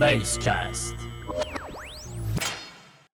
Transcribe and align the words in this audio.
Basecast. 0.00 0.94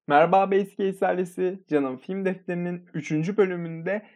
Merhaba 0.08 0.50
Basecase 0.50 1.06
ailesi. 1.06 1.64
Canım 1.68 1.96
Film 1.96 2.24
Defteri'nin 2.24 2.82
3. 2.94 3.36
bölümünde 3.36 4.06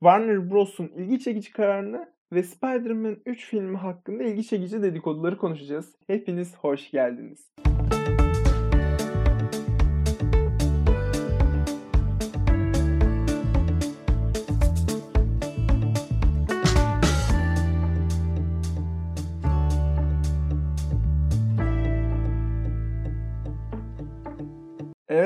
Warner 0.00 0.50
Bros'un 0.50 0.88
ilgi 0.88 1.20
çekici 1.20 1.52
kararını 1.52 2.12
ve 2.32 2.42
Spider-Man 2.42 3.16
3 3.26 3.46
filmi 3.46 3.76
hakkında 3.76 4.22
ilgi 4.22 4.46
çekici 4.46 4.82
dedikoduları 4.82 5.38
konuşacağız. 5.38 5.96
Hepiniz 6.06 6.56
hoş 6.56 6.90
geldiniz. 6.90 7.52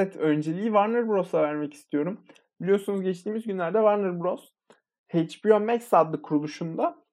Evet, 0.04 0.16
önceliği 0.16 0.64
Warner 0.64 1.08
Bros'a 1.08 1.42
vermek 1.42 1.74
istiyorum. 1.74 2.20
Biliyorsunuz 2.60 3.02
geçtiğimiz 3.02 3.46
günlerde 3.46 3.78
Warner 3.78 4.20
Bros. 4.20 4.52
HBO 5.12 5.60
Max 5.60 5.94
adlı 5.94 6.22
kuruluşunda 6.22 7.04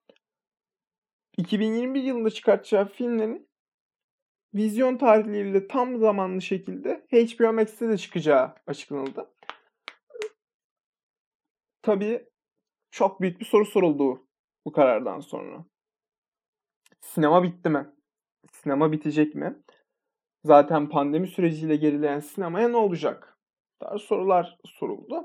2021 1.36 2.02
yılında 2.02 2.30
çıkartacağı 2.30 2.88
filmlerin 2.88 3.48
vizyon 4.54 4.96
tarihleriyle 4.96 5.68
tam 5.68 5.98
zamanlı 5.98 6.42
şekilde 6.42 7.06
HBO 7.12 7.52
Max'te 7.52 7.88
de 7.88 7.98
çıkacağı 7.98 8.54
açıklanıldı. 8.66 9.30
Tabii 11.82 12.28
çok 12.90 13.20
büyük 13.20 13.40
bir 13.40 13.44
soru 13.44 13.66
soruldu 13.66 14.26
bu 14.64 14.72
karardan 14.72 15.20
sonra. 15.20 15.64
Sinema 17.00 17.42
bitti 17.42 17.68
mi? 17.68 17.90
Sinema 18.52 18.92
bitecek 18.92 19.34
mi? 19.34 19.62
Zaten 20.44 20.88
pandemi 20.88 21.28
süreciyle 21.28 21.76
gerileyen 21.76 22.20
sinemaya 22.20 22.68
ne 22.68 22.76
olacak? 22.76 23.38
Daha 23.80 23.98
sorular 23.98 24.58
soruldu. 24.64 25.24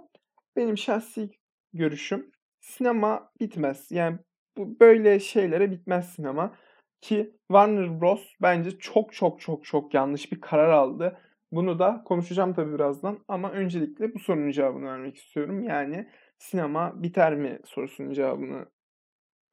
Benim 0.55 0.78
şahsi 0.78 1.30
görüşüm 1.73 2.31
sinema 2.59 3.31
bitmez. 3.39 3.92
Yani 3.92 4.19
bu 4.58 4.80
böyle 4.80 5.19
şeylere 5.19 5.72
bitmez 5.72 6.09
sinema. 6.09 6.55
Ki 7.02 7.36
Warner 7.47 8.02
Bros. 8.02 8.33
bence 8.42 8.80
çok 8.80 9.14
çok 9.14 9.42
çok 9.42 9.66
çok 9.66 9.94
yanlış 9.94 10.31
bir 10.31 10.42
karar 10.42 10.69
aldı. 10.69 11.20
Bunu 11.52 11.80
da 11.80 12.03
konuşacağım 12.05 12.53
tabii 12.53 12.73
birazdan 12.73 13.20
ama 13.27 13.52
öncelikle 13.52 14.14
bu 14.14 14.20
sorunun 14.20 14.52
cevabını 14.52 14.86
vermek 14.86 15.17
istiyorum. 15.17 15.64
Yani 15.64 16.09
sinema 16.38 17.03
biter 17.03 17.36
mi 17.36 17.59
sorusunun 17.66 18.14
cevabını 18.14 18.66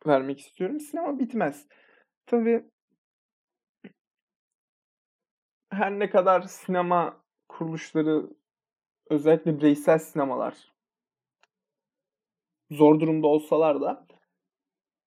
vermek 0.06 0.41
istiyorum. 0.41 0.80
Sinema 0.80 1.19
bitmez. 1.19 1.67
Tabii 2.27 2.64
her 5.75 5.98
ne 5.98 6.11
kadar 6.11 6.42
sinema 6.42 7.20
kuruluşları 7.48 8.30
özellikle 9.11 9.58
bireysel 9.58 9.98
sinemalar 9.98 10.72
zor 12.70 13.00
durumda 13.00 13.27
olsalar 13.27 13.80
da 13.80 14.06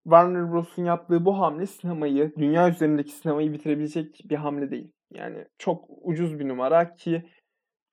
Warner 0.03 0.51
Bros'un 0.51 0.85
yaptığı 0.85 1.25
bu 1.25 1.39
hamle 1.39 1.65
sinemayı, 1.65 2.33
dünya 2.37 2.69
üzerindeki 2.69 3.11
sinemayı 3.11 3.53
bitirebilecek 3.53 4.21
bir 4.25 4.35
hamle 4.35 4.71
değil. 4.71 4.91
Yani 5.11 5.47
çok 5.57 5.85
ucuz 5.89 6.39
bir 6.39 6.47
numara 6.47 6.95
ki 6.95 7.29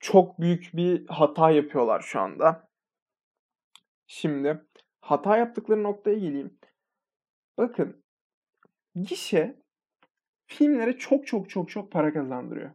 çok 0.01 0.41
büyük 0.41 0.71
bir 0.75 1.07
hata 1.07 1.51
yapıyorlar 1.51 2.01
şu 2.01 2.21
anda. 2.21 2.69
Şimdi 4.07 4.65
hata 5.01 5.37
yaptıkları 5.37 5.83
noktaya 5.83 6.19
geleyim. 6.19 6.59
Bakın 7.59 8.05
gişe 8.95 9.64
filmlere 10.55 10.99
çok 10.99 11.27
çok 11.27 11.51
çok 11.51 11.71
çok 11.71 11.93
para 11.93 12.13
kazandırıyor. 12.13 12.71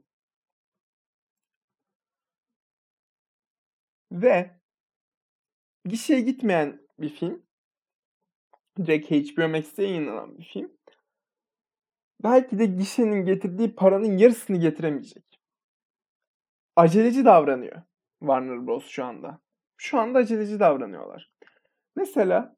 Ve 4.12 4.60
gişeye 5.86 6.22
gitmeyen 6.22 6.82
bir 7.00 7.10
film, 7.10 7.46
direkt 8.78 9.12
HBO 9.12 9.50
Max'te 9.50 9.84
yayınlanan 9.84 10.38
bir 10.38 10.44
film, 10.44 10.72
belki 12.24 12.60
de 12.60 12.66
gişenin 12.66 13.26
getirdiği 13.26 13.76
paranın 13.76 14.18
yarısını 14.18 14.58
getiremeyecek. 14.58 15.40
Aceleci 16.76 17.26
davranıyor 17.26 17.82
Warner 18.20 18.68
Bros. 18.68 18.88
şu 18.88 19.06
anda. 19.06 19.40
Şu 19.78 20.00
anda 20.00 20.20
aceleci 20.20 20.60
davranıyorlar. 20.60 21.32
Mesela 21.96 22.56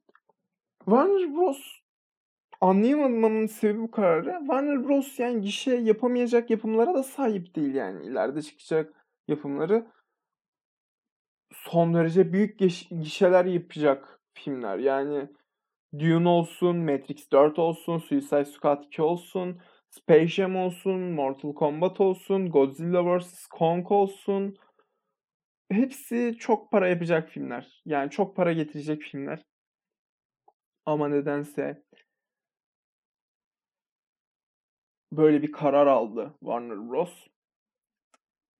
Warner 0.85 1.35
Bros 1.35 1.80
anlayamadığımın 2.61 3.45
sebebi 3.45 3.79
bu 3.79 3.91
kararı. 3.91 4.37
Warner 4.39 4.87
Bros. 4.87 5.19
yani 5.19 5.41
gişe 5.41 5.75
yapamayacak 5.75 6.49
yapımlara 6.49 6.93
da 6.93 7.03
sahip 7.03 7.55
değil 7.55 7.75
yani. 7.75 8.05
ileride 8.05 8.41
çıkacak 8.41 8.93
yapımları 9.27 9.87
son 11.53 11.93
derece 11.93 12.33
büyük 12.33 12.59
gişeler 13.01 13.45
yapacak 13.45 14.19
filmler. 14.33 14.77
Yani 14.77 15.29
Dune 15.99 16.29
olsun, 16.29 16.77
Matrix 16.77 17.31
4 17.31 17.59
olsun, 17.59 17.97
Suicide 17.97 18.45
Squad 18.45 18.83
2 18.83 19.01
olsun, 19.01 19.61
Space 19.89 20.27
Jam 20.27 20.55
olsun, 20.55 21.01
Mortal 21.01 21.53
Kombat 21.53 22.01
olsun, 22.01 22.49
Godzilla 22.49 23.17
vs. 23.17 23.47
Kong 23.47 23.91
olsun. 23.91 24.55
Hepsi 25.71 26.35
çok 26.39 26.71
para 26.71 26.87
yapacak 26.87 27.29
filmler. 27.29 27.81
Yani 27.85 28.09
çok 28.09 28.35
para 28.35 28.53
getirecek 28.53 29.01
filmler. 29.01 29.45
Ama 30.85 31.07
nedense 31.07 31.83
böyle 35.11 35.41
bir 35.41 35.51
karar 35.51 35.87
aldı 35.87 36.33
Warner 36.39 36.89
Bros. 36.89 37.27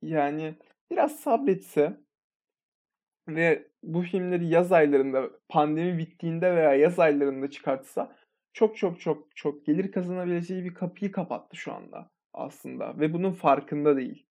Yani 0.02 0.56
biraz 0.92 1.20
sabretse 1.20 1.98
ve 3.28 3.68
bu 3.84 4.02
filmleri 4.02 4.48
yaz 4.48 4.72
aylarında 4.72 5.30
pandemi 5.50 5.98
bittiğinde 5.98 6.56
veya 6.56 6.74
yaz 6.74 7.00
aylarında 7.00 7.50
çıkartsa 7.50 8.16
çok 8.54 8.78
çok 8.78 9.00
çok 9.00 9.36
çok 9.36 9.66
gelir 9.66 9.92
kazanabileceği 9.92 10.64
bir 10.64 10.74
kapıyı 10.74 11.12
kapattı 11.12 11.56
şu 11.56 11.74
anda 11.74 12.10
aslında 12.34 13.00
ve 13.00 13.14
bunun 13.14 13.32
farkında 13.32 13.98
değil. 13.98 14.26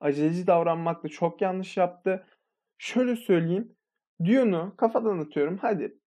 Aceleci 0.00 0.46
davranmakla 0.46 1.08
çok 1.08 1.42
yanlış 1.42 1.76
yaptı. 1.76 2.26
Şöyle 2.78 3.16
söyleyeyim. 3.16 3.74
Dune'u 4.24 4.76
kafadan 4.76 5.18
atıyorum. 5.18 5.58
Hadi 5.58 5.98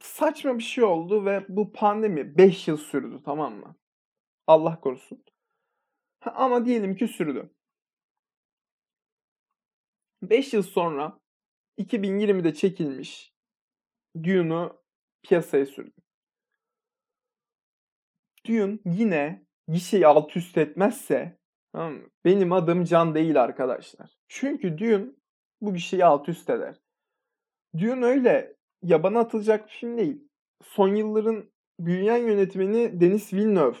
saçma 0.00 0.58
bir 0.58 0.62
şey 0.62 0.84
oldu 0.84 1.24
ve 1.24 1.46
bu 1.48 1.72
pandemi 1.72 2.38
5 2.38 2.68
yıl 2.68 2.76
sürdü 2.76 3.22
tamam 3.24 3.54
mı? 3.54 3.76
Allah 4.46 4.80
korusun. 4.80 5.24
Ama 6.20 6.66
diyelim 6.66 6.96
ki 6.96 7.08
sürdü. 7.08 7.50
5 10.22 10.52
yıl 10.52 10.62
sonra 10.62 11.20
2020'de 11.78 12.54
çekilmiş 12.54 13.34
Dune'u 14.16 14.82
piyasaya 15.22 15.66
sürdü. 15.66 16.00
Dune 18.46 18.78
yine 18.84 19.46
gişeyi 19.68 20.06
alt 20.06 20.36
üst 20.36 20.58
etmezse 20.58 21.38
tamam 21.72 22.10
benim 22.24 22.52
adım 22.52 22.84
Can 22.84 23.14
değil 23.14 23.42
arkadaşlar. 23.42 24.18
Çünkü 24.28 24.78
Dune 24.78 25.06
bu 25.60 25.74
gişeyi 25.74 26.04
alt 26.04 26.28
üst 26.28 26.50
eder. 26.50 26.80
Dune 27.78 28.04
öyle 28.04 28.56
yabana 28.82 29.20
atılacak 29.20 29.66
bir 29.66 29.72
film 29.72 29.98
değil. 29.98 30.28
Son 30.62 30.94
yılların 30.94 31.50
büyüyen 31.80 32.26
yönetmeni 32.26 33.00
Denis 33.00 33.32
Villeneuve. 33.32 33.78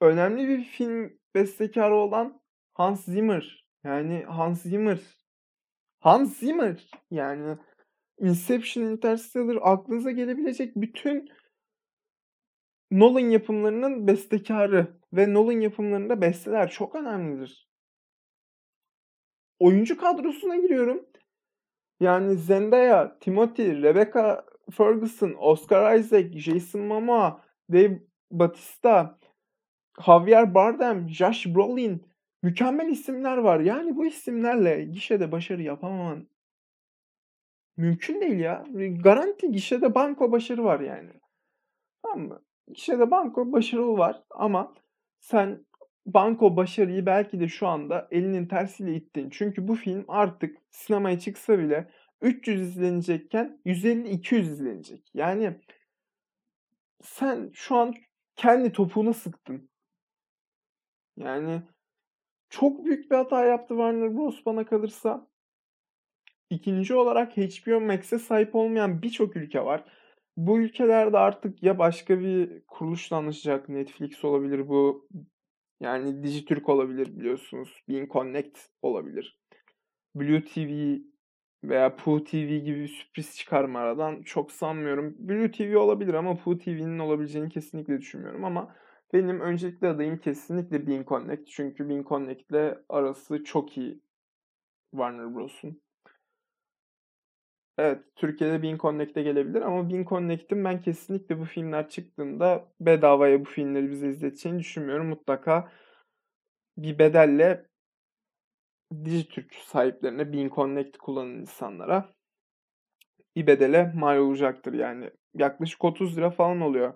Önemli 0.00 0.48
bir 0.48 0.64
film 0.64 1.18
bestekarı 1.34 1.94
olan 1.94 2.40
Hans 2.74 3.04
Zimmer 3.04 3.64
yani 3.84 4.24
Hans 4.24 4.62
Zimmer. 4.62 5.00
Hans 6.00 6.38
Zimmer. 6.38 6.90
Yani 7.10 7.58
Inception, 8.18 8.84
Interstellar 8.84 9.58
aklınıza 9.62 10.10
gelebilecek 10.10 10.76
bütün 10.76 11.28
Nolan 12.90 13.20
yapımlarının 13.20 14.06
bestekarı 14.06 15.00
ve 15.12 15.34
Nolan 15.34 15.60
yapımlarında 15.60 16.20
besteler 16.20 16.70
çok 16.70 16.94
önemlidir. 16.94 17.68
Oyuncu 19.58 19.96
kadrosuna 19.96 20.56
giriyorum. 20.56 21.06
Yani 22.04 22.36
Zendaya, 22.36 23.18
Timothy, 23.18 23.82
Rebecca 23.82 24.44
Ferguson, 24.70 25.34
Oscar 25.38 25.98
Isaac, 25.98 26.38
Jason 26.38 26.80
Momoa, 26.80 27.40
Dave 27.72 28.02
Bautista, 28.30 29.18
Javier 30.06 30.54
Bardem, 30.54 31.08
Josh 31.08 31.46
Brolin, 31.46 32.06
Mükemmel 32.42 32.88
isimler 32.88 33.36
var. 33.36 33.60
Yani 33.60 33.96
bu 33.96 34.06
isimlerle 34.06 34.84
gişede 34.84 35.32
başarı 35.32 35.62
yapamaman 35.62 36.28
mümkün 37.76 38.20
değil 38.20 38.38
ya. 38.38 38.64
Garanti 39.04 39.52
gişede 39.52 39.94
banko 39.94 40.32
başarı 40.32 40.64
var 40.64 40.80
yani. 40.80 41.10
Tamam 42.02 42.28
mı? 42.28 42.42
Gişede 42.68 43.10
banko 43.10 43.52
başarılı 43.52 43.98
var 43.98 44.22
ama 44.30 44.74
sen 45.20 45.64
banko 46.06 46.56
başarıyı 46.56 47.06
belki 47.06 47.40
de 47.40 47.48
şu 47.48 47.66
anda 47.66 48.08
elinin 48.10 48.46
tersiyle 48.46 48.94
ittin. 48.94 49.30
Çünkü 49.30 49.68
bu 49.68 49.74
film 49.74 50.04
artık 50.08 50.58
sinemaya 50.70 51.18
çıksa 51.18 51.58
bile 51.58 51.90
300 52.20 52.60
izlenecekken 52.60 53.60
150-200 53.66 54.40
izlenecek. 54.40 55.10
Yani 55.14 55.60
sen 57.02 57.50
şu 57.54 57.76
an 57.76 57.94
kendi 58.36 58.72
topuğuna 58.72 59.12
sıktın. 59.12 59.70
Yani 61.16 61.62
çok 62.50 62.84
büyük 62.84 63.10
bir 63.10 63.16
hata 63.16 63.44
yaptı 63.44 63.74
Warner 63.74 64.16
Bros 64.16 64.46
bana 64.46 64.66
kalırsa. 64.66 65.28
İkinci 66.50 66.94
olarak 66.94 67.36
HBO 67.36 67.80
Max'e 67.80 68.18
sahip 68.18 68.54
olmayan 68.54 69.02
birçok 69.02 69.36
ülke 69.36 69.64
var. 69.64 69.84
Bu 70.36 70.60
ülkelerde 70.60 71.18
artık 71.18 71.62
ya 71.62 71.78
başka 71.78 72.20
bir 72.20 72.66
kuruluşla 72.66 73.16
anlaşacak. 73.16 73.68
Netflix 73.68 74.24
olabilir 74.24 74.68
bu. 74.68 75.08
Yani 75.84 76.22
Dijitürk 76.22 76.68
olabilir 76.68 77.18
biliyorsunuz. 77.18 77.82
Bean 77.88 78.06
Connect 78.12 78.58
olabilir. 78.82 79.40
Blue 80.14 80.44
TV 80.44 80.98
veya 81.64 81.96
Poo 81.96 82.24
TV 82.24 82.36
gibi 82.36 82.80
bir 82.80 82.88
sürpriz 82.88 83.36
çıkarma 83.36 83.78
aradan 83.78 84.22
çok 84.22 84.52
sanmıyorum. 84.52 85.16
Blue 85.18 85.50
TV 85.50 85.76
olabilir 85.78 86.14
ama 86.14 86.36
Poo 86.36 86.58
TV'nin 86.58 86.98
olabileceğini 86.98 87.48
kesinlikle 87.48 87.98
düşünmüyorum 87.98 88.44
ama 88.44 88.74
benim 89.12 89.40
öncelikli 89.40 89.86
adayım 89.86 90.18
kesinlikle 90.18 90.86
Bean 90.86 91.04
Connect. 91.04 91.48
Çünkü 91.48 91.88
Bean 91.88 92.02
Connect'le 92.02 92.78
arası 92.88 93.44
çok 93.44 93.78
iyi 93.78 94.00
Warner 94.90 95.34
Bros'un. 95.34 95.83
Evet, 97.78 98.02
Türkiye'de 98.16 98.62
Bean 98.62 98.78
Connect'e 98.78 99.22
gelebilir 99.22 99.62
ama 99.62 99.90
Bean 99.90 100.04
Connect'in 100.04 100.64
ben 100.64 100.80
kesinlikle 100.80 101.38
bu 101.38 101.44
filmler 101.44 101.88
çıktığında 101.88 102.68
bedavaya 102.80 103.40
bu 103.40 103.44
filmleri 103.44 103.90
bize 103.90 104.08
izleteceğini 104.08 104.58
düşünmüyorum. 104.58 105.06
Mutlaka 105.06 105.72
bir 106.76 106.98
bedelle 106.98 107.66
Dijitürk 109.04 109.54
sahiplerine 109.54 110.32
Bean 110.32 110.48
Connect 110.48 110.98
kullanan 110.98 111.40
insanlara 111.40 112.14
bir 113.36 113.46
bedele 113.46 113.92
mal 113.94 114.16
olacaktır. 114.16 114.72
Yani 114.72 115.10
yaklaşık 115.34 115.84
30 115.84 116.16
lira 116.16 116.30
falan 116.30 116.60
oluyor 116.60 116.94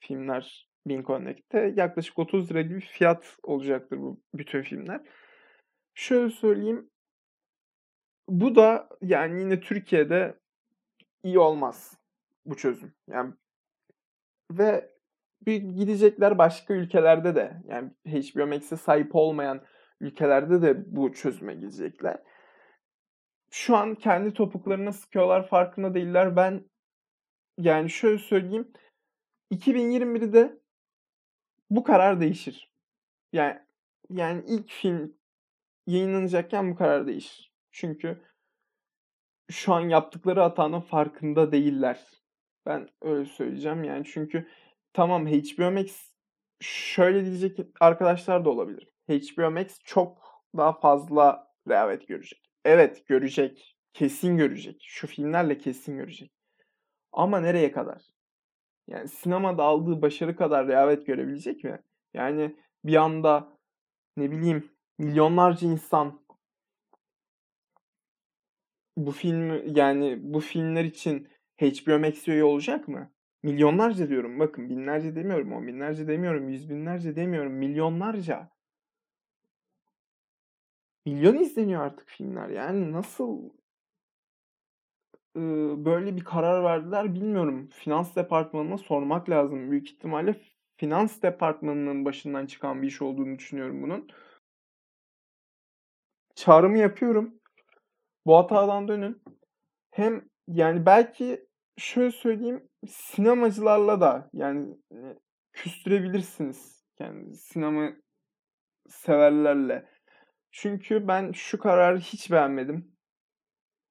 filmler 0.00 0.68
Bean 0.86 1.02
Connect'te. 1.02 1.74
Yaklaşık 1.76 2.18
30 2.18 2.50
lira 2.50 2.62
gibi 2.62 2.80
fiyat 2.80 3.36
olacaktır 3.42 3.98
bu 3.98 4.20
bütün 4.34 4.62
filmler. 4.62 5.00
Şöyle 5.94 6.30
söyleyeyim. 6.30 6.90
Bu 8.28 8.54
da 8.56 8.88
yani 9.02 9.40
yine 9.40 9.60
Türkiye'de 9.60 10.38
iyi 11.22 11.38
olmaz 11.38 11.98
bu 12.46 12.56
çözüm. 12.56 12.94
Yani 13.08 13.34
ve 14.50 14.90
gidecekler 15.46 16.38
başka 16.38 16.74
ülkelerde 16.74 17.34
de 17.34 17.62
yani 17.68 17.90
HBO 18.06 18.46
Max'e 18.46 18.76
sahip 18.76 19.14
olmayan 19.14 19.64
ülkelerde 20.00 20.62
de 20.62 20.96
bu 20.96 21.12
çözüme 21.12 21.54
gidecekler. 21.54 22.22
Şu 23.50 23.76
an 23.76 23.94
kendi 23.94 24.34
topuklarına 24.34 24.92
sıkıyorlar 24.92 25.48
farkında 25.48 25.94
değiller. 25.94 26.36
Ben 26.36 26.64
yani 27.58 27.90
şöyle 27.90 28.18
söyleyeyim 28.18 28.72
2021'de 29.50 30.58
bu 31.70 31.84
karar 31.84 32.20
değişir. 32.20 32.72
Yani 33.32 33.58
yani 34.10 34.44
ilk 34.46 34.70
film 34.70 35.16
yayınlanacakken 35.86 36.70
bu 36.70 36.76
karar 36.76 37.06
değişir. 37.06 37.47
Çünkü 37.72 38.22
şu 39.50 39.72
an 39.72 39.80
yaptıkları 39.80 40.40
hatanın 40.40 40.80
farkında 40.80 41.52
değiller. 41.52 42.06
Ben 42.66 42.88
öyle 43.02 43.24
söyleyeceğim 43.24 43.84
yani 43.84 44.04
çünkü 44.04 44.48
tamam 44.92 45.26
HBO 45.26 45.70
Max 45.70 46.12
şöyle 46.60 47.24
diyecek 47.24 47.58
arkadaşlar 47.80 48.44
da 48.44 48.50
olabilir. 48.50 48.88
HBO 49.08 49.50
Max 49.50 49.78
çok 49.84 50.42
daha 50.56 50.72
fazla 50.72 51.52
rehavet 51.68 52.08
görecek. 52.08 52.50
Evet 52.64 53.06
görecek. 53.06 53.76
Kesin 53.92 54.36
görecek. 54.36 54.82
Şu 54.86 55.06
filmlerle 55.06 55.58
kesin 55.58 55.96
görecek. 55.96 56.32
Ama 57.12 57.40
nereye 57.40 57.72
kadar? 57.72 58.02
Yani 58.86 59.08
sinemada 59.08 59.62
aldığı 59.62 60.02
başarı 60.02 60.36
kadar 60.36 60.68
rehavet 60.68 61.06
görebilecek 61.06 61.64
mi? 61.64 61.82
Yani 62.14 62.56
bir 62.84 62.96
anda 62.96 63.48
ne 64.16 64.30
bileyim 64.30 64.70
milyonlarca 64.98 65.68
insan 65.68 66.20
bu 69.06 69.12
film 69.12 69.76
yani 69.76 70.18
bu 70.20 70.40
filmler 70.40 70.84
için 70.84 71.28
HBO 71.60 71.98
Max 71.98 72.28
üye 72.28 72.44
olacak 72.44 72.88
mı? 72.88 73.12
Milyonlarca 73.42 74.08
diyorum. 74.08 74.38
Bakın 74.38 74.70
binlerce 74.70 75.16
demiyorum, 75.16 75.52
on 75.52 75.66
binlerce 75.66 76.08
demiyorum, 76.08 76.48
yüz 76.48 76.70
binlerce 76.70 77.16
demiyorum. 77.16 77.52
Milyonlarca. 77.52 78.50
Milyon 81.06 81.36
izleniyor 81.38 81.82
artık 81.82 82.08
filmler. 82.08 82.48
Yani 82.48 82.92
nasıl 82.92 83.50
böyle 85.84 86.16
bir 86.16 86.24
karar 86.24 86.64
verdiler 86.64 87.14
bilmiyorum. 87.14 87.68
Finans 87.72 88.16
departmanına 88.16 88.78
sormak 88.78 89.30
lazım. 89.30 89.70
Büyük 89.70 89.90
ihtimalle 89.90 90.34
finans 90.76 91.22
departmanının 91.22 92.04
başından 92.04 92.46
çıkan 92.46 92.82
bir 92.82 92.88
iş 92.88 93.02
olduğunu 93.02 93.38
düşünüyorum 93.38 93.82
bunun. 93.82 94.08
Çağrımı 96.34 96.78
yapıyorum. 96.78 97.37
Bu 98.28 98.36
hatadan 98.36 98.88
dönün. 98.88 99.22
Hem 99.90 100.28
yani 100.48 100.86
belki 100.86 101.48
şöyle 101.78 102.10
söyleyeyim 102.10 102.68
sinemacılarla 102.88 104.00
da 104.00 104.30
yani 104.32 104.76
küstürebilirsiniz. 105.52 106.84
Yani 106.98 107.36
sinema 107.36 107.92
severlerle. 108.88 109.88
Çünkü 110.50 111.08
ben 111.08 111.32
şu 111.32 111.58
kararı 111.58 111.98
hiç 111.98 112.30
beğenmedim. 112.30 112.96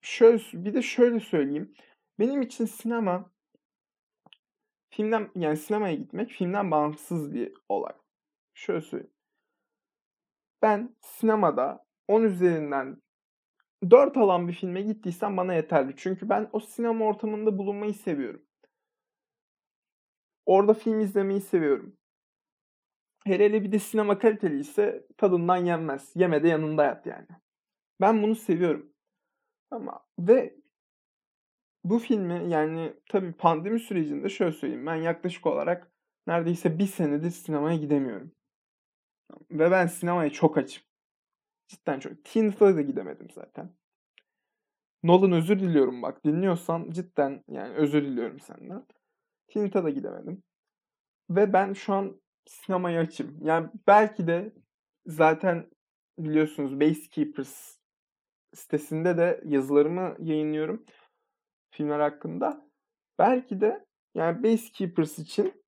Şöyle 0.01 0.39
bir 0.53 0.73
de 0.73 0.81
şöyle 0.81 1.19
söyleyeyim. 1.19 1.73
Benim 2.19 2.41
için 2.41 2.65
sinema 2.65 3.31
filmden 4.89 5.31
yani 5.35 5.57
sinemaya 5.57 5.95
gitmek 5.95 6.29
filmden 6.29 6.71
bağımsız 6.71 7.33
bir 7.33 7.53
olay. 7.69 7.93
Şöyle 8.53 8.81
söyleyeyim. 8.81 9.13
Ben 10.61 10.95
sinemada 11.01 11.85
10 12.07 12.23
üzerinden 12.23 13.01
4 13.91 14.17
alan 14.17 14.47
bir 14.47 14.53
filme 14.53 14.81
gittiysem 14.81 15.37
bana 15.37 15.53
yeterli. 15.53 15.93
Çünkü 15.97 16.29
ben 16.29 16.49
o 16.53 16.59
sinema 16.59 17.05
ortamında 17.05 17.57
bulunmayı 17.57 17.93
seviyorum. 17.93 18.41
Orada 20.45 20.73
film 20.73 20.99
izlemeyi 20.99 21.41
seviyorum. 21.41 21.97
Hele 23.25 23.45
hele 23.45 23.63
bir 23.63 23.71
de 23.71 23.79
sinema 23.79 24.19
kaliteli 24.19 24.59
ise 24.59 25.07
tadından 25.17 25.57
yenmez. 25.57 26.11
Yeme 26.15 26.43
de 26.43 26.47
yanında 26.47 26.83
yat 26.83 27.05
yani. 27.05 27.27
Ben 28.01 28.23
bunu 28.23 28.35
seviyorum. 28.35 28.93
Ama 29.71 30.05
ve 30.19 30.55
bu 31.83 31.99
filmi 31.99 32.49
yani 32.49 32.93
tabii 33.09 33.33
pandemi 33.33 33.79
sürecinde 33.79 34.29
şöyle 34.29 34.51
söyleyeyim. 34.51 34.85
Ben 34.85 34.95
yaklaşık 34.95 35.45
olarak 35.45 35.91
neredeyse 36.27 36.79
bir 36.79 36.87
senedir 36.87 37.31
sinemaya 37.31 37.77
gidemiyorum. 37.77 38.31
Ve 39.51 39.71
ben 39.71 39.87
sinemaya 39.87 40.29
çok 40.29 40.57
açım. 40.57 40.86
Cidden 41.67 41.99
çok. 41.99 42.25
Tenet'a 42.25 42.75
da 42.75 42.81
gidemedim 42.81 43.27
zaten. 43.29 43.73
Nolan 45.03 45.31
özür 45.31 45.59
diliyorum 45.59 46.01
bak. 46.01 46.25
Dinliyorsan 46.25 46.91
cidden 46.91 47.43
yani 47.47 47.73
özür 47.73 48.03
diliyorum 48.03 48.39
senden. 48.39 48.85
Tenet'a 49.47 49.83
da 49.83 49.89
gidemedim. 49.89 50.43
Ve 51.29 51.53
ben 51.53 51.73
şu 51.73 51.93
an 51.93 52.21
sinemaya 52.45 53.01
açım. 53.01 53.37
Yani 53.41 53.69
belki 53.87 54.27
de 54.27 54.53
zaten 55.05 55.69
biliyorsunuz 56.19 56.79
Basekeepers 56.79 57.77
sitesinde 58.53 59.17
de 59.17 59.41
yazılarımı 59.45 60.15
yayınlıyorum 60.19 60.85
filmler 61.69 61.99
hakkında. 61.99 62.69
Belki 63.19 63.61
de 63.61 63.85
yani 64.15 64.43
Basekeepers 64.43 65.19
için 65.19 65.63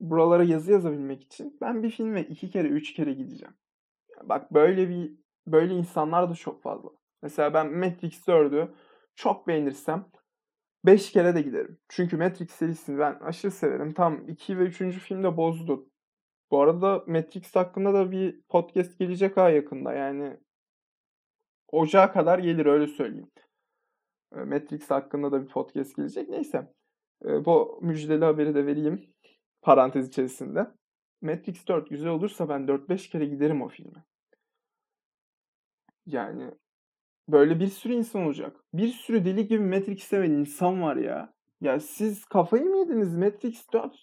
buralara 0.00 0.44
yazı 0.44 0.72
yazabilmek 0.72 1.22
için 1.22 1.58
ben 1.60 1.82
bir 1.82 1.90
filme 1.90 2.22
iki 2.22 2.50
kere, 2.50 2.68
üç 2.68 2.94
kere 2.94 3.12
gideceğim. 3.12 3.54
Bak 4.22 4.54
böyle 4.54 4.88
bir 4.88 5.12
böyle 5.46 5.74
insanlar 5.74 6.30
da 6.30 6.34
çok 6.34 6.62
fazla. 6.62 6.90
Mesela 7.22 7.54
ben 7.54 7.72
Matrix 7.72 8.28
4'ü 8.28 8.74
çok 9.14 9.48
beğenirsem 9.48 10.06
5 10.84 11.12
kere 11.12 11.34
de 11.34 11.42
giderim. 11.42 11.78
Çünkü 11.88 12.16
Matrix 12.16 12.50
serisini 12.50 12.98
ben 12.98 13.14
aşırı 13.20 13.50
severim. 13.50 13.94
Tam 13.94 14.28
2 14.28 14.58
ve 14.58 14.62
3. 14.62 14.78
filmde 14.78 15.36
bozdu. 15.36 15.90
Bu 16.50 16.60
arada 16.60 17.04
Matrix 17.06 17.56
hakkında 17.56 17.94
da 17.94 18.10
bir 18.10 18.42
podcast 18.48 18.98
gelecek 18.98 19.36
ha 19.36 19.50
yakında. 19.50 19.92
Yani 19.92 20.36
Ocağa 21.72 22.12
kadar 22.12 22.38
gelir 22.38 22.66
öyle 22.66 22.86
söyleyeyim. 22.86 23.30
Matrix 24.32 24.90
hakkında 24.90 25.32
da 25.32 25.42
bir 25.42 25.48
podcast 25.48 25.96
gelecek. 25.96 26.28
Neyse. 26.28 26.72
Bu 27.24 27.78
müjdeli 27.82 28.24
haberi 28.24 28.54
de 28.54 28.66
vereyim. 28.66 29.14
Parantez 29.62 30.08
içerisinde. 30.08 30.66
Matrix 31.22 31.68
4 31.68 31.90
güzel 31.90 32.08
olursa 32.10 32.48
ben 32.48 32.66
4-5 32.66 33.10
kere 33.10 33.26
giderim 33.26 33.62
o 33.62 33.68
filme. 33.68 34.04
Yani 36.06 36.50
böyle 37.28 37.60
bir 37.60 37.66
sürü 37.66 37.92
insan 37.92 38.22
olacak. 38.22 38.56
Bir 38.74 38.88
sürü 38.88 39.24
deli 39.24 39.46
gibi 39.46 39.64
Matrix 39.64 40.02
seven 40.02 40.30
insan 40.30 40.82
var 40.82 40.96
ya. 40.96 41.34
Ya 41.60 41.80
siz 41.80 42.24
kafayı 42.24 42.64
mı 42.64 42.78
yediniz? 42.78 43.16
Matrix 43.16 43.72
4 43.72 43.94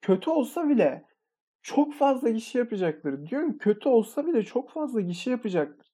kötü 0.00 0.30
olsa 0.30 0.68
bile 0.68 1.04
çok 1.62 1.94
fazla 1.94 2.30
gişe 2.30 2.58
yapacaktır. 2.58 3.26
Diyorum 3.26 3.58
kötü 3.58 3.88
olsa 3.88 4.26
bile 4.26 4.42
çok 4.42 4.70
fazla 4.70 5.00
gişe 5.00 5.30
yapacaktır. 5.30 5.92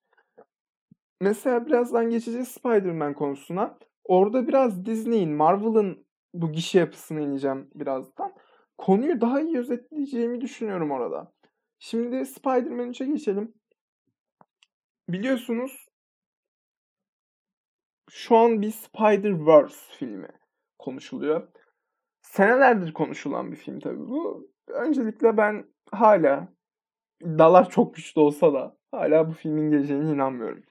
Mesela 1.20 1.66
birazdan 1.66 2.10
geçeceğiz 2.10 2.48
Spider-Man 2.48 3.14
konusuna. 3.14 3.78
Orada 4.04 4.48
biraz 4.48 4.86
Disney'in, 4.86 5.32
Marvel'ın 5.32 6.06
bu 6.34 6.52
gişe 6.52 6.78
yapısını 6.78 7.20
ineceğim 7.20 7.70
birazdan. 7.74 8.32
Konuyu 8.78 9.20
daha 9.20 9.40
iyi 9.40 9.58
özetleyeceğimi 9.58 10.40
düşünüyorum 10.40 10.90
orada. 10.90 11.32
Şimdi 11.78 12.26
Spider-Man 12.26 12.90
3'e 12.90 13.06
geçelim. 13.06 13.54
Biliyorsunuz 15.08 15.86
şu 18.10 18.36
an 18.36 18.62
bir 18.62 18.70
Spider-Verse 18.70 19.96
filmi 19.98 20.28
konuşuluyor. 20.78 21.48
Senelerdir 22.22 22.92
konuşulan 22.92 23.52
bir 23.52 23.56
film 23.56 23.80
tabii 23.80 24.08
bu. 24.08 24.50
Öncelikle 24.68 25.36
ben 25.36 25.66
hala 25.90 26.48
iddialar 27.20 27.70
çok 27.70 27.94
güçlü 27.94 28.20
olsa 28.20 28.52
da 28.52 28.76
hala 28.90 29.28
bu 29.28 29.32
filmin 29.32 29.70
geleceğine 29.70 30.10
inanmıyorum. 30.10 30.62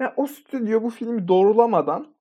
Yani 0.00 0.12
o 0.16 0.26
stüdyo 0.26 0.82
bu 0.82 0.90
filmi 0.90 1.28
doğrulamadan 1.28 2.14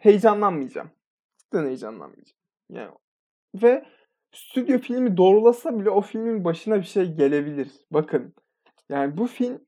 heyecanlanmayacağım. 0.00 0.90
Cidden 1.38 1.66
heyecanlanmayacağım. 1.66 2.38
Yani 2.70 2.90
ve 3.54 3.84
stüdyo 4.34 4.78
filmi 4.78 5.16
doğrulasa 5.16 5.78
bile 5.80 5.90
o 5.90 6.00
filmin 6.00 6.44
başına 6.44 6.76
bir 6.76 6.86
şey 6.86 7.14
gelebilir. 7.14 7.70
Bakın. 7.90 8.34
Yani 8.88 9.16
bu 9.16 9.26
film 9.26 9.66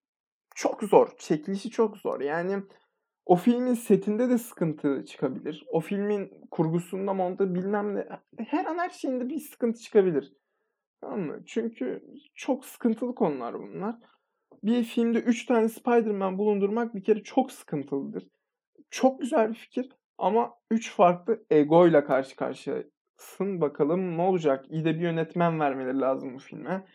çok 0.54 0.82
zor. 0.82 1.08
Çekilişi 1.18 1.70
çok 1.70 1.96
zor. 1.96 2.20
Yani 2.20 2.62
o 3.26 3.36
filmin 3.36 3.74
setinde 3.74 4.28
de 4.30 4.38
sıkıntı 4.38 5.04
çıkabilir. 5.04 5.66
O 5.72 5.80
filmin 5.80 6.30
kurgusunda, 6.50 7.14
monta 7.14 7.54
bilmem 7.54 7.94
ne. 7.94 8.08
Her 8.38 8.64
an 8.64 8.78
her 8.78 8.90
şeyinde 8.90 9.28
bir 9.28 9.40
sıkıntı 9.40 9.80
çıkabilir. 9.80 10.32
Tamam 11.00 11.20
mı? 11.20 11.42
Çünkü 11.46 12.04
çok 12.34 12.64
sıkıntılı 12.64 13.14
konular 13.14 13.54
bunlar. 13.54 13.96
Bir 14.62 14.84
filmde 14.84 15.18
3 15.18 15.46
tane 15.46 15.68
Spider-Man 15.68 16.38
bulundurmak 16.38 16.94
bir 16.94 17.04
kere 17.04 17.22
çok 17.22 17.52
sıkıntılıdır. 17.52 18.28
Çok 18.90 19.20
güzel 19.20 19.48
bir 19.48 19.54
fikir 19.54 19.92
ama 20.18 20.54
3 20.70 20.90
farklı 20.94 21.44
ego 21.50 21.88
ile 21.88 22.04
karşı 22.04 22.36
karşıyasın. 23.16 23.60
Bakalım 23.60 24.16
ne 24.18 24.22
olacak? 24.22 24.64
İyi 24.68 24.84
de 24.84 24.94
bir 24.94 25.00
yönetmen 25.00 25.60
vermeleri 25.60 26.00
lazım 26.00 26.34
bu 26.34 26.38
filme. 26.38 26.86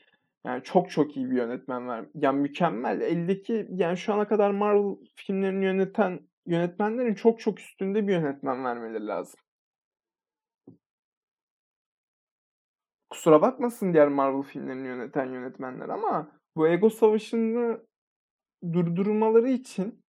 Yani 0.45 0.63
çok 0.63 0.89
çok 0.91 1.17
iyi 1.17 1.31
bir 1.31 1.35
yönetmen 1.35 1.87
ver. 1.87 2.05
Yani 2.15 2.39
mükemmel. 2.39 3.01
Eldeki 3.01 3.67
yani 3.71 3.97
şu 3.97 4.13
ana 4.13 4.27
kadar 4.27 4.51
Marvel 4.51 4.95
filmlerini 5.15 5.65
yöneten 5.65 6.19
yönetmenlerin 6.45 7.15
çok 7.15 7.39
çok 7.39 7.59
üstünde 7.59 8.07
bir 8.07 8.13
yönetmen 8.13 8.63
vermeleri 8.65 9.07
lazım. 9.07 9.39
Kusura 13.09 13.41
bakmasın 13.41 13.93
diğer 13.93 14.07
Marvel 14.07 14.41
filmlerini 14.41 14.87
yöneten 14.87 15.25
yönetmenler 15.25 15.89
ama 15.89 16.31
bu 16.55 16.67
ego 16.67 16.89
savaşını 16.89 17.79
durdurmaları 18.73 19.49
için 19.49 20.03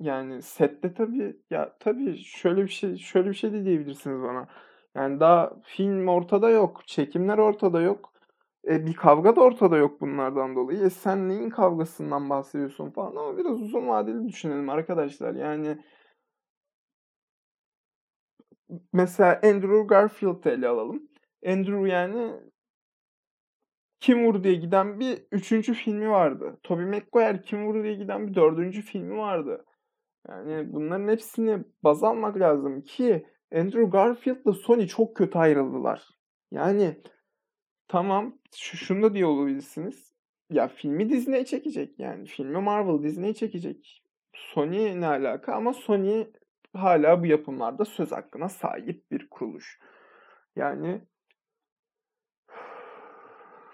yani 0.00 0.42
sette 0.42 0.94
tabii 0.94 1.36
ya 1.50 1.76
tabii 1.80 2.16
şöyle 2.18 2.62
bir 2.62 2.68
şey 2.68 2.96
şöyle 2.96 3.28
bir 3.30 3.34
şey 3.34 3.52
de 3.52 3.64
diyebilirsiniz 3.64 4.22
bana. 4.22 4.48
Yani 4.96 5.20
daha 5.20 5.52
film 5.64 6.08
ortada 6.08 6.50
yok, 6.50 6.86
çekimler 6.86 7.38
ortada 7.38 7.80
yok. 7.80 8.12
E, 8.68 8.86
bir 8.86 8.94
kavga 8.94 9.36
da 9.36 9.40
ortada 9.40 9.76
yok 9.76 10.00
bunlardan 10.00 10.56
dolayı. 10.56 10.80
E, 10.84 10.90
sen 10.90 11.28
neyin 11.28 11.50
kavgasından 11.50 12.30
bahsediyorsun 12.30 12.90
falan 12.90 13.16
ama 13.16 13.38
biraz 13.38 13.62
uzun 13.62 13.88
vadeli 13.88 14.28
düşünelim 14.28 14.70
arkadaşlar. 14.70 15.34
Yani 15.34 15.78
mesela 18.92 19.40
Andrew 19.44 19.82
Garfield'ı 19.82 20.50
ele 20.50 20.68
alalım. 20.68 21.02
Andrew 21.46 21.88
yani 21.88 22.32
Kim 24.00 24.26
Vur 24.26 24.44
diye 24.44 24.54
giden 24.54 25.00
bir 25.00 25.22
üçüncü 25.32 25.74
filmi 25.74 26.10
vardı. 26.10 26.60
Tobey 26.62 26.86
Maguire 26.86 27.42
Kim 27.42 27.66
Vur 27.66 27.84
diye 27.84 27.94
giden 27.94 28.28
bir 28.28 28.34
dördüncü 28.34 28.82
filmi 28.82 29.16
vardı. 29.16 29.64
Yani 30.28 30.72
bunların 30.72 31.08
hepsini 31.08 31.64
baz 31.84 32.04
almak 32.04 32.36
lazım 32.38 32.82
ki 32.82 33.26
Andrew 33.54 33.84
Garfield'la 33.84 34.52
Sony 34.52 34.86
çok 34.86 35.16
kötü 35.16 35.38
ayrıldılar. 35.38 36.08
Yani 36.50 36.96
tamam 37.88 38.38
şunu 38.56 39.02
da 39.02 39.14
diye 39.14 39.26
olabilirsiniz. 39.26 40.12
Ya 40.50 40.68
filmi 40.68 41.10
Disney 41.10 41.44
çekecek 41.44 41.98
yani. 41.98 42.26
Filmi 42.26 42.58
Marvel 42.58 43.02
Disney 43.02 43.34
çekecek. 43.34 44.04
Sony 44.34 45.00
ne 45.00 45.06
alaka 45.06 45.54
ama 45.54 45.72
Sony 45.72 46.26
hala 46.72 47.22
bu 47.22 47.26
yapımlarda 47.26 47.84
söz 47.84 48.12
hakkına 48.12 48.48
sahip 48.48 49.10
bir 49.10 49.30
kuruluş. 49.30 49.80
Yani 50.56 51.00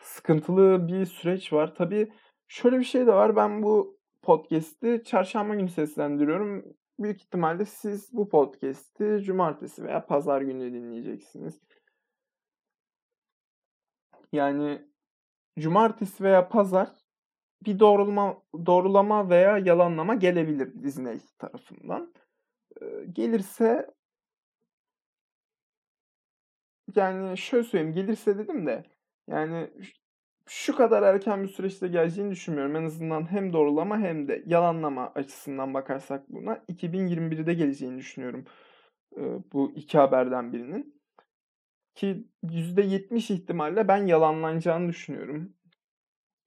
sıkıntılı 0.01 0.89
bir 0.89 1.07
süreç 1.07 1.53
var. 1.53 1.75
Tabii 1.75 2.13
şöyle 2.49 2.79
bir 2.79 2.85
şey 2.85 3.07
de 3.07 3.13
var. 3.13 3.37
Ben 3.37 3.63
bu 3.63 3.99
podcast'i 4.23 5.03
çarşamba 5.05 5.55
günü 5.55 5.69
seslendiriyorum. 5.69 6.65
Büyük 6.99 7.21
ihtimalle 7.23 7.65
siz 7.65 8.13
bu 8.13 8.29
podcast'i 8.29 9.21
cumartesi 9.23 9.85
veya 9.85 10.07
pazar 10.07 10.41
günü 10.43 10.73
dinleyeceksiniz. 10.73 11.61
Yani 14.33 14.89
cumartesi 15.59 16.25
veya 16.25 16.49
pazar 16.49 16.91
bir 17.65 17.79
doğrulama, 17.79 18.43
doğrulama 18.67 19.31
veya 19.31 19.59
yalanlama 19.59 20.15
gelebilir 20.15 20.83
Disney 20.83 21.21
tarafından. 21.39 22.15
gelirse 23.13 23.91
yani 26.95 27.39
şöyle 27.39 27.65
söyleyeyim 27.65 27.95
gelirse 27.95 28.39
dedim 28.39 28.67
de 28.67 28.85
yani 29.29 29.71
şu 30.49 30.77
kadar 30.77 31.03
erken 31.03 31.43
bir 31.43 31.49
süreçte 31.49 31.89
geleceğini 31.89 32.31
düşünmüyorum. 32.31 32.77
En 32.77 32.85
azından 32.85 33.33
hem 33.33 33.53
doğrulama 33.53 33.99
hem 33.99 34.29
de 34.29 34.43
yalanlama 34.47 35.13
açısından 35.15 35.75
bakarsak 35.75 36.29
buna 36.29 36.55
2021'de 36.69 37.55
geleceğini 37.55 37.99
düşünüyorum. 37.99 38.45
Bu 39.53 39.73
iki 39.77 39.99
haberden 39.99 40.53
birinin. 40.53 40.97
Ki 41.95 42.29
%70 42.45 43.33
ihtimalle 43.33 43.89
ben 43.89 44.07
yalanlanacağını 44.07 44.89
düşünüyorum. 44.89 45.55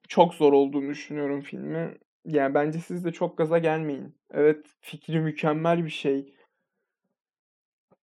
Çok 0.08 0.34
zor 0.34 0.54
olduğunu 0.54 0.90
düşünüyorum 0.90 1.42
filmi. 1.42 1.98
Yani 2.26 2.54
bence 2.54 2.80
siz 2.80 3.06
de 3.06 3.12
çok 3.12 3.38
gaza 3.38 3.58
gelmeyin. 3.58 4.16
Evet 4.32 4.66
fikri 4.82 5.20
mükemmel 5.20 5.86
bir 5.86 5.90
şey. 5.90 6.36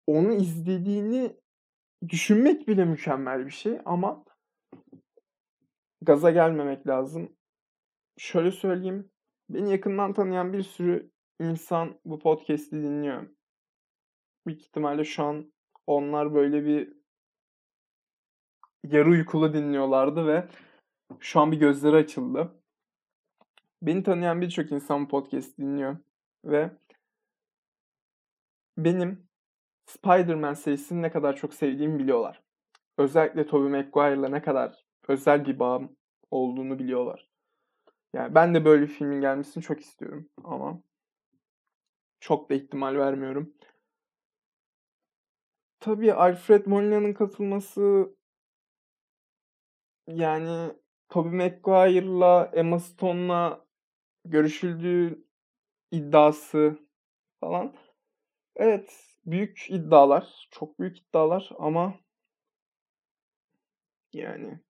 Onu 0.06 0.32
izlediğini 0.32 1.36
düşünmek 2.08 2.68
bile 2.68 2.84
mükemmel 2.84 3.46
bir 3.46 3.50
şey 3.50 3.78
ama 3.84 4.24
gaza 6.02 6.30
gelmemek 6.30 6.86
lazım. 6.86 7.36
Şöyle 8.18 8.50
söyleyeyim. 8.50 9.10
Beni 9.48 9.70
yakından 9.70 10.12
tanıyan 10.12 10.52
bir 10.52 10.62
sürü 10.62 11.10
insan 11.40 12.00
bu 12.04 12.18
podcast'i 12.18 12.76
dinliyor. 12.82 13.28
Büyük 14.46 14.60
ihtimalle 14.60 15.04
şu 15.04 15.22
an 15.22 15.52
onlar 15.86 16.34
böyle 16.34 16.64
bir 16.64 16.92
yarı 18.84 19.10
uykulu 19.10 19.54
dinliyorlardı 19.54 20.26
ve 20.26 20.48
şu 21.20 21.40
an 21.40 21.52
bir 21.52 21.56
gözleri 21.56 21.96
açıldı. 21.96 22.62
Beni 23.82 24.02
tanıyan 24.02 24.40
birçok 24.40 24.72
insan 24.72 25.08
podcast 25.08 25.58
dinliyor 25.58 25.96
ve 26.44 26.70
benim 28.78 29.28
Spider-Man 29.86 30.54
serisini 30.54 31.02
ne 31.02 31.10
kadar 31.10 31.36
çok 31.36 31.54
sevdiğimi 31.54 31.98
biliyorlar. 31.98 32.42
Özellikle 32.98 33.46
Tobey 33.46 33.70
Maguire'la 33.70 34.28
ne 34.28 34.42
kadar 34.42 34.85
özel 35.08 35.46
bir 35.46 35.58
bağım 35.58 35.96
olduğunu 36.30 36.78
biliyorlar. 36.78 37.28
Yani 38.12 38.34
ben 38.34 38.54
de 38.54 38.64
böyle 38.64 38.82
bir 38.82 38.88
filmin 38.88 39.20
gelmesini 39.20 39.62
çok 39.62 39.80
istiyorum 39.80 40.28
ama 40.44 40.82
çok 42.20 42.50
da 42.50 42.54
ihtimal 42.54 42.96
vermiyorum. 42.96 43.54
Tabii 45.80 46.12
Alfred 46.12 46.66
Molina'nın 46.66 47.12
katılması 47.14 48.10
yani 50.06 50.72
Tobey 51.08 51.32
Maguire'la 51.32 52.50
Emma 52.52 52.78
Stone'la 52.80 53.66
görüşüldüğü 54.24 55.24
iddiası 55.90 56.78
falan. 57.40 57.74
Evet, 58.56 59.16
büyük 59.26 59.66
iddialar, 59.70 60.48
çok 60.50 60.80
büyük 60.80 60.98
iddialar 60.98 61.50
ama 61.58 61.94
yani 64.12 64.60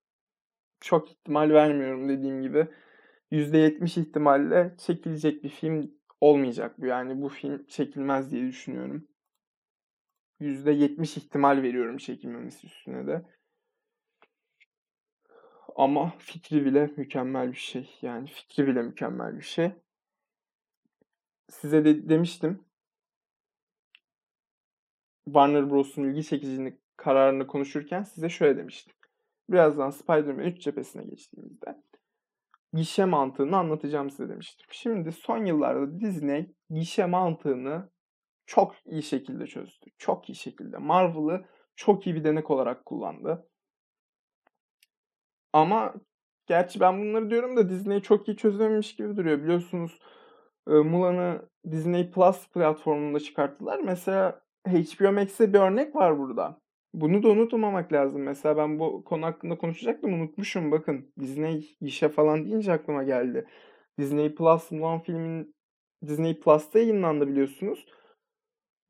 çok 0.80 1.10
ihtimal 1.10 1.50
vermiyorum 1.50 2.08
dediğim 2.08 2.42
gibi. 2.42 2.68
%70 3.30 4.00
ihtimalle 4.00 4.74
çekilecek 4.78 5.44
bir 5.44 5.48
film 5.48 5.90
olmayacak 6.20 6.80
bu. 6.80 6.86
Yani 6.86 7.22
bu 7.22 7.28
film 7.28 7.66
çekilmez 7.66 8.30
diye 8.30 8.46
düşünüyorum. 8.46 9.08
%70 10.40 11.16
ihtimal 11.18 11.62
veriyorum 11.62 11.96
çekilmemesi 11.96 12.66
üstüne 12.66 13.06
de. 13.06 13.22
Ama 15.76 16.14
fikri 16.18 16.64
bile 16.64 16.90
mükemmel 16.96 17.52
bir 17.52 17.56
şey. 17.56 17.98
Yani 18.02 18.26
fikri 18.28 18.66
bile 18.66 18.82
mükemmel 18.82 19.36
bir 19.38 19.44
şey. 19.44 19.72
Size 21.50 21.84
de 21.84 22.08
demiştim. 22.08 22.64
Warner 25.24 25.70
Bros'un 25.70 26.04
ilgi 26.04 26.24
çekiciliğini 26.24 26.78
kararını 26.96 27.46
konuşurken 27.46 28.02
size 28.02 28.28
şöyle 28.28 28.56
demiştim. 28.58 28.94
Birazdan 29.50 29.90
Spider-Man 29.90 30.44
3 30.44 30.60
cephesine 30.60 31.04
geçtiğimizde 31.04 31.82
gişe 32.72 33.04
mantığını 33.04 33.56
anlatacağım 33.56 34.10
size 34.10 34.28
demiştim. 34.28 34.66
Şimdi 34.70 35.12
son 35.12 35.44
yıllarda 35.44 36.00
Disney 36.00 36.54
gişe 36.70 37.06
mantığını 37.06 37.90
çok 38.46 38.74
iyi 38.84 39.02
şekilde 39.02 39.46
çözdü. 39.46 39.86
Çok 39.98 40.28
iyi 40.28 40.34
şekilde. 40.34 40.78
Marvel'ı 40.78 41.44
çok 41.76 42.06
iyi 42.06 42.14
bir 42.14 42.24
denek 42.24 42.50
olarak 42.50 42.86
kullandı. 42.86 43.48
Ama 45.52 45.94
gerçi 46.46 46.80
ben 46.80 47.00
bunları 47.00 47.30
diyorum 47.30 47.56
da 47.56 47.68
Disney 47.68 48.02
çok 48.02 48.28
iyi 48.28 48.36
çözememiş 48.36 48.96
gibi 48.96 49.16
duruyor. 49.16 49.42
Biliyorsunuz 49.42 49.98
Mulan'ı 50.66 51.48
Disney 51.70 52.10
Plus 52.10 52.48
platformunda 52.48 53.20
çıkarttılar. 53.20 53.80
Mesela 53.80 54.42
HBO 54.66 55.12
Max'e 55.12 55.52
bir 55.52 55.58
örnek 55.58 55.96
var 55.96 56.18
burada. 56.18 56.60
Bunu 56.96 57.22
da 57.22 57.28
unutmamak 57.28 57.92
lazım. 57.92 58.22
Mesela 58.22 58.56
ben 58.56 58.78
bu 58.78 59.04
konu 59.04 59.26
hakkında 59.26 59.58
konuşacaktım 59.58 60.14
unutmuşum. 60.14 60.70
Bakın 60.70 61.12
Disney 61.20 61.76
gişe 61.80 62.08
falan 62.08 62.44
deyince 62.44 62.72
aklıma 62.72 63.02
geldi. 63.02 63.46
Disney 63.98 64.34
Plus 64.34 64.70
Mulan 64.70 65.00
filmin 65.00 65.54
Disney 66.06 66.40
Plus'ta 66.40 66.78
yayınlandı 66.78 67.28
biliyorsunuz. 67.28 67.86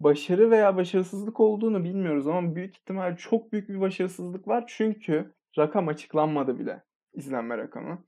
Başarı 0.00 0.50
veya 0.50 0.76
başarısızlık 0.76 1.40
olduğunu 1.40 1.84
bilmiyoruz 1.84 2.28
ama 2.28 2.54
büyük 2.54 2.76
ihtimal 2.76 3.16
çok 3.16 3.52
büyük 3.52 3.68
bir 3.68 3.80
başarısızlık 3.80 4.48
var. 4.48 4.64
Çünkü 4.68 5.34
rakam 5.58 5.88
açıklanmadı 5.88 6.58
bile. 6.58 6.82
izlenme 7.14 7.58
rakamı. 7.58 8.04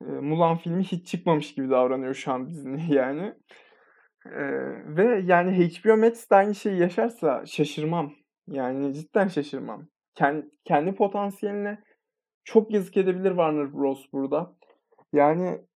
Mulan 0.00 0.56
filmi 0.56 0.84
hiç 0.84 1.06
çıkmamış 1.06 1.54
gibi 1.54 1.70
davranıyor 1.70 2.14
şu 2.14 2.32
an 2.32 2.46
Disney 2.46 2.88
yani. 2.96 3.34
ve 4.86 5.22
yani 5.24 5.68
HBO 5.68 5.96
Max 5.96 6.30
de 6.30 6.34
aynı 6.34 6.54
şeyi 6.54 6.78
yaşarsa 6.80 7.46
şaşırmam. 7.46 8.21
Yani 8.48 8.94
cidden 8.94 9.28
şaşırmam. 9.28 9.88
Kendi, 10.14 10.50
kendi 10.64 10.94
potansiyeline 10.94 11.84
çok 12.44 12.70
yazık 12.70 12.96
edebilir 12.96 13.30
Warner 13.30 13.72
Bros. 13.72 14.06
burada. 14.12 14.56
Yani 15.12 15.66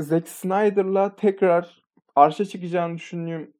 Zack 0.00 0.28
Snyder'la 0.28 1.16
tekrar 1.16 1.82
arşa 2.16 2.44
çıkacağını 2.44 2.96
düşündüğüm 2.96 3.54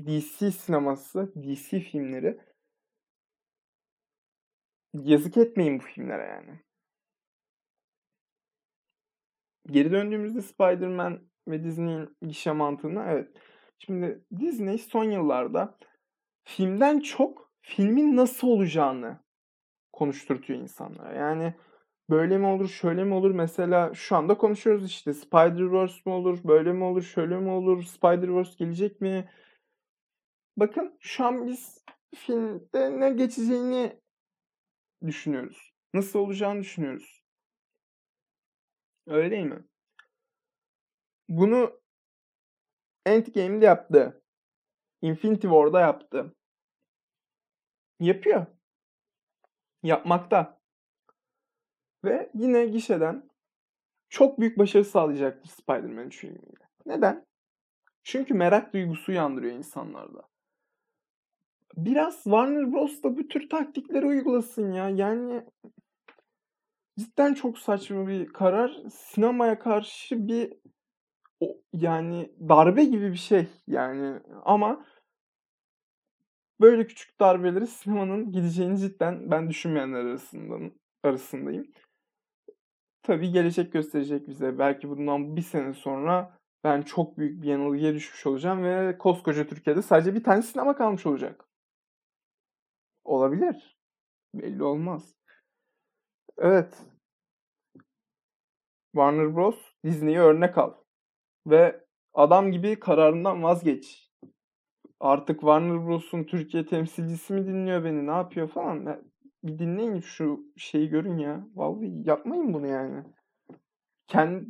DC 0.00 0.50
sineması, 0.50 1.32
DC 1.42 1.80
filmleri 1.80 2.38
yazık 4.94 5.36
etmeyin 5.36 5.78
bu 5.78 5.82
filmlere 5.82 6.22
yani. 6.22 6.60
Geri 9.66 9.90
döndüğümüzde 9.90 10.42
Spider-Man 10.42 11.20
ve 11.48 11.64
Disney'in 11.64 12.16
gişe 12.22 12.52
mantığına 12.52 13.12
evet. 13.12 13.36
Şimdi 13.78 14.24
Disney 14.40 14.78
son 14.78 15.04
yıllarda 15.04 15.78
filmden 16.44 17.00
çok 17.00 17.52
filmin 17.60 18.16
nasıl 18.16 18.48
olacağını 18.48 19.24
konuşturtuyor 19.92 20.60
insanlara. 20.60 21.12
Yani 21.12 21.54
böyle 22.10 22.38
mi 22.38 22.46
olur, 22.46 22.68
şöyle 22.68 23.04
mi 23.04 23.14
olur? 23.14 23.30
Mesela 23.30 23.94
şu 23.94 24.16
anda 24.16 24.36
konuşuyoruz 24.38 24.86
işte 24.86 25.10
Spider-Verse 25.10 26.02
mi 26.06 26.12
olur, 26.12 26.38
böyle 26.44 26.72
mi 26.72 26.84
olur, 26.84 27.02
şöyle 27.02 27.36
mi 27.36 27.50
olur, 27.50 27.82
Spider-Verse 27.82 28.56
gelecek 28.58 29.00
mi? 29.00 29.30
Bakın 30.56 30.98
şu 31.00 31.24
an 31.24 31.46
biz 31.46 31.84
filmde 32.14 33.00
ne 33.00 33.10
geçeceğini 33.10 34.00
düşünüyoruz. 35.06 35.74
Nasıl 35.94 36.18
olacağını 36.18 36.60
düşünüyoruz. 36.60 37.24
Öyle 39.06 39.30
değil 39.30 39.46
mi? 39.46 39.64
Bunu 41.28 41.80
Endgame'de 43.06 43.64
yaptı. 43.64 44.23
Infinity 45.04 45.46
War'da 45.46 45.80
yaptı. 45.80 46.34
Yapıyor. 48.00 48.46
Yapmakta. 49.82 50.60
Ve 52.04 52.30
yine 52.34 52.66
gişeden 52.66 53.30
çok 54.08 54.40
büyük 54.40 54.58
başarı 54.58 54.84
sağlayacaktır 54.84 55.50
Spider-Man 55.50 56.06
3 56.06 56.18
filmiyle. 56.18 56.68
Neden? 56.86 57.26
Çünkü 58.02 58.34
merak 58.34 58.72
duygusu 58.72 59.12
uyandırıyor 59.12 59.52
insanlarda. 59.52 60.28
Biraz 61.76 62.14
Warner 62.22 62.72
Bros 62.72 63.02
da 63.02 63.16
bu 63.16 63.28
tür 63.28 63.48
taktikleri 63.48 64.06
uygulasın 64.06 64.72
ya. 64.72 64.88
Yani 64.88 65.44
cidden 66.98 67.34
çok 67.34 67.58
saçma 67.58 68.08
bir 68.08 68.26
karar. 68.26 68.82
Sinemaya 68.90 69.58
karşı 69.58 70.28
bir 70.28 70.52
yani 71.72 72.32
darbe 72.48 72.84
gibi 72.84 73.12
bir 73.12 73.16
şey 73.16 73.48
yani 73.66 74.20
ama 74.44 74.86
böyle 76.60 76.86
küçük 76.86 77.20
darbeleri 77.20 77.66
sinemanın 77.66 78.32
gideceğini 78.32 78.78
cidden 78.78 79.30
ben 79.30 79.50
düşünmeyenler 79.50 80.00
arasından 80.00 80.72
arasındayım. 81.02 81.72
Tabii 83.02 83.32
gelecek 83.32 83.72
gösterecek 83.72 84.28
bize. 84.28 84.58
Belki 84.58 84.88
bundan 84.88 85.36
bir 85.36 85.42
sene 85.42 85.74
sonra 85.74 86.38
ben 86.64 86.82
çok 86.82 87.18
büyük 87.18 87.42
bir 87.42 87.48
yanılgıya 87.48 87.94
düşmüş 87.94 88.26
olacağım 88.26 88.64
ve 88.64 88.98
koskoca 88.98 89.46
Türkiye'de 89.46 89.82
sadece 89.82 90.14
bir 90.14 90.24
tane 90.24 90.42
sinema 90.42 90.76
kalmış 90.76 91.06
olacak. 91.06 91.48
Olabilir. 93.04 93.78
Belli 94.34 94.62
olmaz. 94.64 95.14
Evet. 96.38 96.78
Warner 98.92 99.36
Bros. 99.36 99.58
Disney'i 99.84 100.18
örnek 100.18 100.58
al. 100.58 100.74
Ve 101.46 101.84
adam 102.14 102.52
gibi 102.52 102.80
kararından 102.80 103.42
vazgeç. 103.42 104.03
Artık 105.04 105.40
Warner 105.40 105.86
Bros'un 105.86 106.24
Türkiye 106.24 106.66
temsilcisi 106.66 107.32
mi 107.32 107.46
dinliyor 107.46 107.84
beni? 107.84 108.06
Ne 108.06 108.10
yapıyor 108.10 108.48
falan. 108.48 109.02
Bir 109.42 109.58
dinleyin 109.58 110.00
şu 110.00 110.40
şeyi 110.56 110.88
görün 110.88 111.18
ya. 111.18 111.46
Vallahi 111.54 112.08
yapmayın 112.08 112.54
bunu 112.54 112.66
yani. 112.66 113.04
Kendi, 114.06 114.46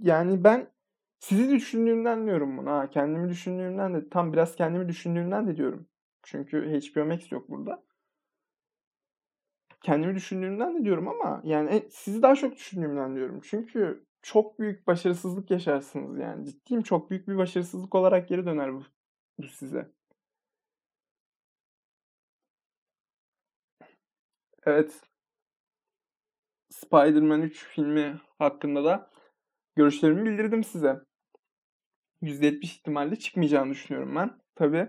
yani 0.00 0.44
ben 0.44 0.70
sizi 1.18 1.50
düşündüğümden 1.50 2.26
diyorum 2.26 2.58
bunu 2.58 2.70
ha. 2.70 2.90
Kendimi 2.90 3.28
düşündüğümden 3.28 3.94
de 3.94 4.08
tam 4.08 4.32
biraz 4.32 4.56
kendimi 4.56 4.88
düşündüğümden 4.88 5.46
de 5.46 5.56
diyorum. 5.56 5.86
Çünkü 6.22 6.80
HBO 6.80 7.04
Max 7.04 7.32
yok 7.32 7.50
burada 7.50 7.82
kendimi 9.82 10.14
düşündüğümden 10.14 10.74
de 10.74 10.84
diyorum 10.84 11.08
ama 11.08 11.40
yani 11.44 11.70
e, 11.70 11.90
sizi 11.90 12.22
daha 12.22 12.34
çok 12.34 12.56
düşündüğümden 12.56 13.16
diyorum. 13.16 13.40
Çünkü 13.44 14.04
çok 14.22 14.58
büyük 14.58 14.86
başarısızlık 14.86 15.50
yaşarsınız 15.50 16.18
yani. 16.18 16.46
Ciddiyim 16.46 16.82
çok 16.82 17.10
büyük 17.10 17.28
bir 17.28 17.36
başarısızlık 17.36 17.94
olarak 17.94 18.28
geri 18.28 18.46
döner 18.46 18.74
bu 18.74 18.82
size. 19.48 19.92
Evet. 24.66 25.00
Spider-Man 26.70 27.42
3 27.42 27.64
filmi 27.64 28.20
hakkında 28.38 28.84
da 28.84 29.10
görüşlerimi 29.76 30.24
bildirdim 30.24 30.64
size. 30.64 31.00
%70 32.22 32.76
ihtimalle 32.76 33.16
çıkmayacağını 33.16 33.70
düşünüyorum 33.70 34.16
ben. 34.16 34.40
Tabii 34.54 34.88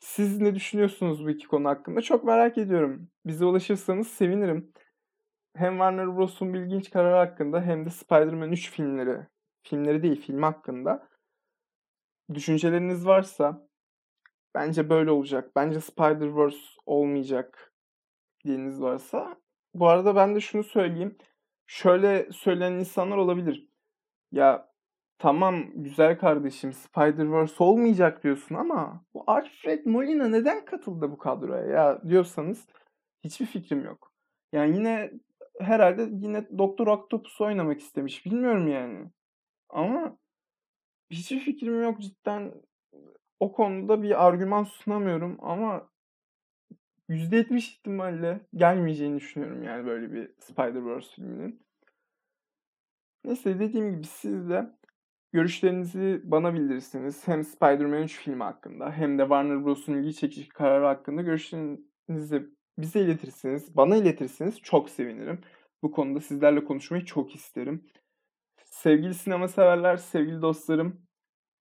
siz 0.00 0.40
ne 0.40 0.54
düşünüyorsunuz 0.54 1.24
bu 1.26 1.30
iki 1.30 1.48
konu 1.48 1.68
hakkında? 1.68 2.02
Çok 2.02 2.24
merak 2.24 2.58
ediyorum. 2.58 3.10
Bize 3.26 3.44
ulaşırsanız 3.44 4.08
sevinirim. 4.08 4.72
Hem 5.56 5.72
Warner 5.72 6.16
Bros'un 6.16 6.54
bilginç 6.54 6.90
kararı 6.90 7.16
hakkında 7.16 7.62
hem 7.62 7.86
de 7.86 7.90
Spider-Man 7.90 8.52
3 8.52 8.70
filmleri, 8.70 9.26
filmleri 9.62 10.02
değil 10.02 10.22
film 10.22 10.42
hakkında 10.42 11.08
düşünceleriniz 12.34 13.06
varsa 13.06 13.67
bence 14.58 14.90
böyle 14.90 15.10
olacak. 15.10 15.50
Bence 15.56 15.80
Spider-Verse 15.80 16.58
olmayacak 16.86 17.74
diyeniz 18.44 18.80
varsa. 18.82 19.36
Bu 19.74 19.88
arada 19.88 20.16
ben 20.16 20.34
de 20.34 20.40
şunu 20.40 20.64
söyleyeyim. 20.64 21.18
Şöyle 21.66 22.32
söyleyen 22.32 22.72
insanlar 22.72 23.16
olabilir. 23.16 23.68
Ya 24.32 24.68
Tamam 25.18 25.64
güzel 25.74 26.18
kardeşim 26.18 26.72
Spider-Verse 26.72 27.62
olmayacak 27.64 28.24
diyorsun 28.24 28.54
ama 28.54 29.04
bu 29.14 29.24
Alfred 29.26 29.86
Molina 29.86 30.28
neden 30.28 30.64
katıldı 30.64 31.10
bu 31.10 31.18
kadroya 31.18 31.64
ya 31.64 32.02
diyorsanız 32.08 32.66
hiçbir 33.24 33.46
fikrim 33.46 33.84
yok. 33.84 34.12
Yani 34.52 34.76
yine 34.76 35.10
herhalde 35.60 36.08
yine 36.12 36.58
Doktor 36.58 36.86
Octopus 36.86 37.40
oynamak 37.40 37.80
istemiş. 37.80 38.26
Bilmiyorum 38.26 38.68
yani. 38.68 39.10
Ama 39.68 40.18
hiçbir 41.10 41.40
fikrim 41.40 41.82
yok 41.82 42.00
cidden. 42.00 42.54
O 43.40 43.52
konuda 43.52 44.02
bir 44.02 44.26
argüman 44.26 44.64
sunamıyorum 44.64 45.38
ama 45.40 45.88
%70 47.08 47.56
ihtimalle 47.56 48.40
gelmeyeceğini 48.54 49.16
düşünüyorum 49.16 49.62
yani 49.62 49.86
böyle 49.86 50.12
bir 50.12 50.30
Spider-Verse 50.40 51.14
filminin. 51.14 51.62
Neyse 53.24 53.60
dediğim 53.60 53.90
gibi 53.92 54.06
siz 54.06 54.48
de 54.48 54.78
Görüşlerinizi 55.32 56.20
bana 56.24 56.54
bildirirsiniz. 56.54 57.28
Hem 57.28 57.44
Spider-Man 57.44 58.02
3 58.02 58.18
filmi 58.18 58.42
hakkında 58.42 58.92
hem 58.92 59.18
de 59.18 59.22
Warner 59.22 59.64
Bros'un 59.64 59.94
ilgi 59.94 60.14
çekici 60.14 60.48
kararı 60.48 60.84
hakkında 60.84 61.22
görüşlerinizi 61.22 62.46
bize 62.78 63.00
iletirsiniz, 63.00 63.76
bana 63.76 63.96
iletirsiniz 63.96 64.60
çok 64.60 64.90
sevinirim. 64.90 65.40
Bu 65.82 65.92
konuda 65.92 66.20
sizlerle 66.20 66.64
konuşmayı 66.64 67.04
çok 67.04 67.34
isterim. 67.34 67.86
Sevgili 68.64 69.14
sinema 69.14 69.48
severler, 69.48 69.96
sevgili 69.96 70.42
dostlarım, 70.42 71.00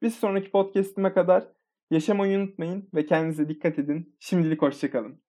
bir 0.02 0.10
sonraki 0.10 0.52
podcast'ime 0.52 1.14
kadar 1.14 1.48
yaşamayı 1.92 2.38
unutmayın 2.40 2.90
ve 2.94 3.06
kendinize 3.06 3.50
dikkat 3.50 3.80
edin. 3.80 4.16
Şimdilik 4.20 4.62
hoşçakalın. 4.62 5.22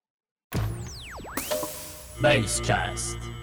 Basecast. 2.23 3.38